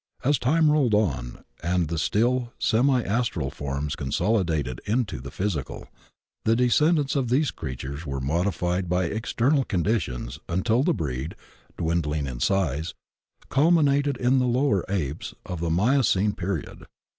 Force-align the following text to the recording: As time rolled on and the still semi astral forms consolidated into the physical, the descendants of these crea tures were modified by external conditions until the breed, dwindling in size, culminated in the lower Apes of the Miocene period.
As 0.23 0.39
time 0.39 0.71
rolled 0.71 0.95
on 0.95 1.43
and 1.61 1.87
the 1.87 1.99
still 1.99 2.53
semi 2.57 3.03
astral 3.03 3.51
forms 3.51 3.95
consolidated 3.95 4.81
into 4.85 5.19
the 5.19 5.29
physical, 5.29 5.89
the 6.43 6.55
descendants 6.55 7.15
of 7.15 7.29
these 7.29 7.51
crea 7.51 7.75
tures 7.75 8.03
were 8.03 8.19
modified 8.19 8.89
by 8.89 9.03
external 9.03 9.63
conditions 9.63 10.39
until 10.49 10.81
the 10.81 10.95
breed, 10.95 11.35
dwindling 11.77 12.25
in 12.25 12.39
size, 12.39 12.95
culminated 13.49 14.17
in 14.17 14.39
the 14.39 14.47
lower 14.47 14.83
Apes 14.89 15.35
of 15.45 15.59
the 15.59 15.69
Miocene 15.69 16.33
period. 16.33 16.87